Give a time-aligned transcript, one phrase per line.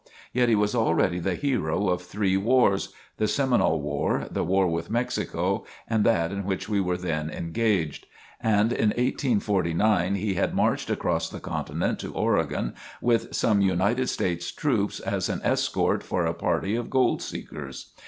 [0.33, 4.89] Yet he was already the hero of three wars the Seminole War, the War with
[4.89, 8.07] Mexico and that in which we were then engaged.
[8.41, 14.51] And in 1849 he had marched across the continent to Oregon with some United States
[14.51, 17.91] troops as an escort for a party of gold seekers.